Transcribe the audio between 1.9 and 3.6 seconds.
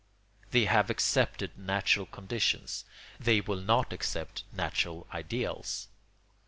conditions; they